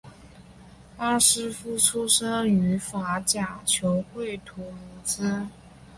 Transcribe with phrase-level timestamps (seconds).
[0.97, 1.19] 巴夫
[1.51, 5.45] 斯出身于法甲球会图卢兹。